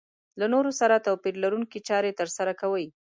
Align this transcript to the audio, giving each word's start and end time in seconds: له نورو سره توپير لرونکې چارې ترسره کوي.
له 0.39 0.45
نورو 0.53 0.71
سره 0.79 1.03
توپير 1.05 1.35
لرونکې 1.43 1.79
چارې 1.89 2.17
ترسره 2.19 2.53
کوي. 2.61 2.85